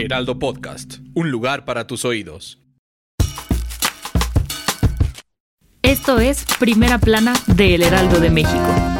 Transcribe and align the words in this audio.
Heraldo 0.00 0.38
Podcast, 0.38 0.98
un 1.14 1.30
lugar 1.30 1.66
para 1.66 1.86
tus 1.86 2.06
oídos. 2.06 2.58
Esto 5.82 6.18
es 6.18 6.46
Primera 6.58 6.98
Plana 6.98 7.34
de 7.46 7.74
El 7.74 7.82
Heraldo 7.82 8.18
de 8.18 8.30
México. 8.30 8.99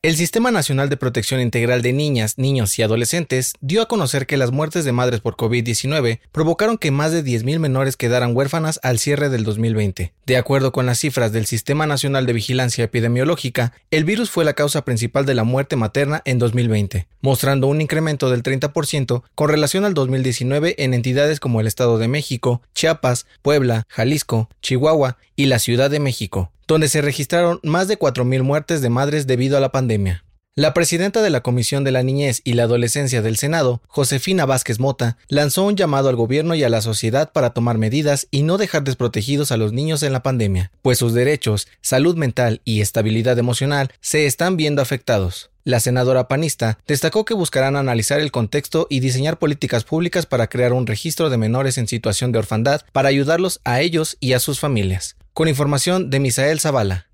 El 0.00 0.14
Sistema 0.14 0.52
Nacional 0.52 0.88
de 0.88 0.96
Protección 0.96 1.40
Integral 1.40 1.82
de 1.82 1.92
Niñas, 1.92 2.38
Niños 2.38 2.78
y 2.78 2.84
Adolescentes 2.84 3.54
dio 3.60 3.82
a 3.82 3.88
conocer 3.88 4.28
que 4.28 4.36
las 4.36 4.52
muertes 4.52 4.84
de 4.84 4.92
madres 4.92 5.18
por 5.18 5.34
COVID-19 5.34 6.20
provocaron 6.30 6.78
que 6.78 6.92
más 6.92 7.10
de 7.10 7.24
10.000 7.24 7.58
menores 7.58 7.96
quedaran 7.96 8.36
huérfanas 8.36 8.78
al 8.84 9.00
cierre 9.00 9.28
del 9.28 9.42
2020. 9.42 10.12
De 10.24 10.36
acuerdo 10.36 10.70
con 10.70 10.86
las 10.86 11.00
cifras 11.00 11.32
del 11.32 11.46
Sistema 11.46 11.84
Nacional 11.88 12.26
de 12.26 12.32
Vigilancia 12.32 12.84
Epidemiológica, 12.84 13.72
el 13.90 14.04
virus 14.04 14.30
fue 14.30 14.44
la 14.44 14.52
causa 14.52 14.84
principal 14.84 15.26
de 15.26 15.34
la 15.34 15.42
muerte 15.42 15.74
materna 15.74 16.22
en 16.24 16.38
2020, 16.38 17.08
mostrando 17.20 17.66
un 17.66 17.80
incremento 17.80 18.30
del 18.30 18.44
30% 18.44 19.24
con 19.34 19.48
relación 19.48 19.84
al 19.84 19.94
2019 19.94 20.76
en 20.78 20.94
entidades 20.94 21.40
como 21.40 21.60
el 21.60 21.66
Estado 21.66 21.98
de 21.98 22.06
México, 22.06 22.62
Chiapas, 22.72 23.26
Puebla, 23.42 23.84
Jalisco, 23.88 24.48
Chihuahua 24.62 25.16
y 25.34 25.46
la 25.46 25.58
Ciudad 25.58 25.90
de 25.90 25.98
México 25.98 26.52
donde 26.68 26.88
se 26.88 27.02
registraron 27.02 27.58
más 27.64 27.88
de 27.88 27.98
4.000 27.98 28.42
muertes 28.42 28.82
de 28.82 28.90
madres 28.90 29.26
debido 29.26 29.56
a 29.56 29.60
la 29.60 29.72
pandemia. 29.72 30.24
La 30.54 30.74
presidenta 30.74 31.22
de 31.22 31.30
la 31.30 31.40
Comisión 31.40 31.84
de 31.84 31.92
la 31.92 32.02
Niñez 32.02 32.40
y 32.42 32.54
la 32.54 32.64
Adolescencia 32.64 33.22
del 33.22 33.36
Senado, 33.36 33.80
Josefina 33.86 34.44
Vázquez 34.44 34.80
Mota, 34.80 35.16
lanzó 35.28 35.64
un 35.64 35.76
llamado 35.76 36.08
al 36.08 36.16
gobierno 36.16 36.56
y 36.56 36.64
a 36.64 36.68
la 36.68 36.80
sociedad 36.80 37.30
para 37.32 37.50
tomar 37.50 37.78
medidas 37.78 38.26
y 38.32 38.42
no 38.42 38.58
dejar 38.58 38.82
desprotegidos 38.82 39.52
a 39.52 39.56
los 39.56 39.72
niños 39.72 40.02
en 40.02 40.12
la 40.12 40.24
pandemia, 40.24 40.72
pues 40.82 40.98
sus 40.98 41.14
derechos, 41.14 41.68
salud 41.80 42.16
mental 42.16 42.60
y 42.64 42.80
estabilidad 42.80 43.38
emocional 43.38 43.92
se 44.00 44.26
están 44.26 44.56
viendo 44.56 44.82
afectados. 44.82 45.50
La 45.62 45.78
senadora 45.78 46.28
panista 46.28 46.78
destacó 46.88 47.24
que 47.24 47.34
buscarán 47.34 47.76
analizar 47.76 48.18
el 48.20 48.32
contexto 48.32 48.88
y 48.90 48.98
diseñar 48.98 49.38
políticas 49.38 49.84
públicas 49.84 50.26
para 50.26 50.48
crear 50.48 50.72
un 50.72 50.88
registro 50.88 51.30
de 51.30 51.36
menores 51.36 51.78
en 51.78 51.86
situación 51.86 52.32
de 52.32 52.40
orfandad 52.40 52.82
para 52.90 53.10
ayudarlos 53.10 53.60
a 53.62 53.80
ellos 53.80 54.16
y 54.18 54.32
a 54.32 54.40
sus 54.40 54.58
familias. 54.58 55.17
Con 55.38 55.46
información 55.46 56.10
de 56.10 56.18
Misael 56.18 56.58
Zavala. 56.58 57.06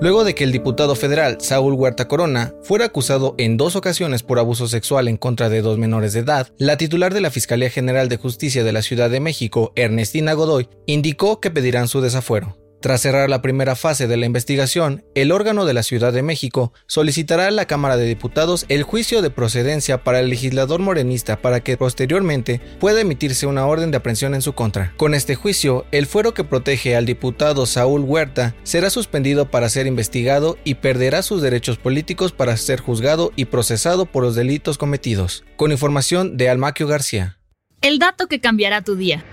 Luego 0.00 0.24
de 0.24 0.34
que 0.34 0.42
el 0.42 0.50
diputado 0.50 0.96
federal 0.96 1.38
Saúl 1.40 1.74
Huerta 1.74 2.08
Corona 2.08 2.54
fuera 2.64 2.86
acusado 2.86 3.36
en 3.38 3.56
dos 3.56 3.76
ocasiones 3.76 4.24
por 4.24 4.40
abuso 4.40 4.66
sexual 4.66 5.06
en 5.06 5.16
contra 5.16 5.48
de 5.48 5.62
dos 5.62 5.78
menores 5.78 6.14
de 6.14 6.20
edad, 6.20 6.48
la 6.58 6.76
titular 6.76 7.14
de 7.14 7.20
la 7.20 7.30
Fiscalía 7.30 7.70
General 7.70 8.08
de 8.08 8.16
Justicia 8.16 8.64
de 8.64 8.72
la 8.72 8.82
Ciudad 8.82 9.10
de 9.10 9.20
México, 9.20 9.72
Ernestina 9.76 10.32
Godoy, 10.32 10.68
indicó 10.86 11.40
que 11.40 11.52
pedirán 11.52 11.86
su 11.86 12.00
desafuero. 12.00 12.57
Tras 12.80 13.00
cerrar 13.00 13.28
la 13.28 13.42
primera 13.42 13.74
fase 13.74 14.06
de 14.06 14.16
la 14.16 14.26
investigación, 14.26 15.04
el 15.16 15.32
órgano 15.32 15.64
de 15.64 15.74
la 15.74 15.82
Ciudad 15.82 16.12
de 16.12 16.22
México 16.22 16.72
solicitará 16.86 17.48
a 17.48 17.50
la 17.50 17.64
Cámara 17.64 17.96
de 17.96 18.06
Diputados 18.06 18.66
el 18.68 18.84
juicio 18.84 19.20
de 19.20 19.30
procedencia 19.30 20.04
para 20.04 20.20
el 20.20 20.30
legislador 20.30 20.78
morenista 20.78 21.42
para 21.42 21.58
que 21.58 21.76
posteriormente 21.76 22.60
pueda 22.78 23.00
emitirse 23.00 23.46
una 23.46 23.66
orden 23.66 23.90
de 23.90 23.96
aprehensión 23.96 24.32
en 24.32 24.42
su 24.42 24.52
contra. 24.52 24.92
Con 24.96 25.14
este 25.14 25.34
juicio, 25.34 25.86
el 25.90 26.06
fuero 26.06 26.34
que 26.34 26.44
protege 26.44 26.94
al 26.94 27.04
diputado 27.04 27.66
Saúl 27.66 28.02
Huerta 28.02 28.54
será 28.62 28.90
suspendido 28.90 29.50
para 29.50 29.68
ser 29.68 29.88
investigado 29.88 30.56
y 30.62 30.76
perderá 30.76 31.22
sus 31.22 31.42
derechos 31.42 31.78
políticos 31.78 32.30
para 32.30 32.56
ser 32.56 32.80
juzgado 32.80 33.32
y 33.34 33.46
procesado 33.46 34.06
por 34.06 34.22
los 34.22 34.36
delitos 34.36 34.78
cometidos. 34.78 35.44
Con 35.56 35.72
información 35.72 36.36
de 36.36 36.48
Almaquio 36.48 36.86
García. 36.86 37.38
El 37.82 37.98
dato 37.98 38.28
que 38.28 38.40
cambiará 38.40 38.82
tu 38.82 38.94
día. 38.94 39.24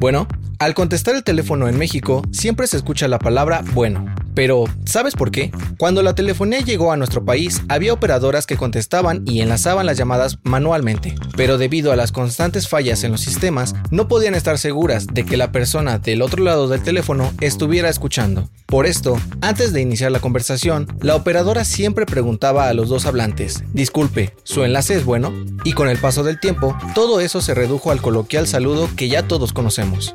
Bueno, 0.00 0.28
al 0.60 0.74
contestar 0.74 1.16
el 1.16 1.24
teléfono 1.24 1.66
en 1.66 1.76
México, 1.76 2.22
siempre 2.30 2.68
se 2.68 2.76
escucha 2.76 3.08
la 3.08 3.18
palabra 3.18 3.64
bueno. 3.74 4.06
Pero, 4.38 4.66
¿sabes 4.84 5.16
por 5.16 5.32
qué? 5.32 5.50
Cuando 5.78 6.00
la 6.00 6.14
telefonía 6.14 6.60
llegó 6.60 6.92
a 6.92 6.96
nuestro 6.96 7.24
país, 7.24 7.62
había 7.68 7.92
operadoras 7.92 8.46
que 8.46 8.56
contestaban 8.56 9.24
y 9.26 9.40
enlazaban 9.40 9.84
las 9.84 9.98
llamadas 9.98 10.38
manualmente, 10.44 11.16
pero 11.36 11.58
debido 11.58 11.90
a 11.90 11.96
las 11.96 12.12
constantes 12.12 12.68
fallas 12.68 13.02
en 13.02 13.10
los 13.10 13.20
sistemas, 13.20 13.74
no 13.90 14.06
podían 14.06 14.36
estar 14.36 14.56
seguras 14.56 15.08
de 15.08 15.24
que 15.24 15.36
la 15.36 15.50
persona 15.50 15.98
del 15.98 16.22
otro 16.22 16.44
lado 16.44 16.68
del 16.68 16.84
teléfono 16.84 17.32
estuviera 17.40 17.88
escuchando. 17.88 18.48
Por 18.66 18.86
esto, 18.86 19.20
antes 19.40 19.72
de 19.72 19.80
iniciar 19.80 20.12
la 20.12 20.20
conversación, 20.20 20.86
la 21.00 21.16
operadora 21.16 21.64
siempre 21.64 22.06
preguntaba 22.06 22.68
a 22.68 22.74
los 22.74 22.88
dos 22.88 23.06
hablantes, 23.06 23.64
disculpe, 23.72 24.36
¿su 24.44 24.62
enlace 24.62 24.94
es 24.94 25.04
bueno? 25.04 25.32
Y 25.64 25.72
con 25.72 25.88
el 25.88 25.98
paso 25.98 26.22
del 26.22 26.38
tiempo, 26.38 26.78
todo 26.94 27.18
eso 27.18 27.40
se 27.40 27.54
redujo 27.54 27.90
al 27.90 28.00
coloquial 28.00 28.46
saludo 28.46 28.88
que 28.94 29.08
ya 29.08 29.26
todos 29.26 29.52
conocemos. 29.52 30.14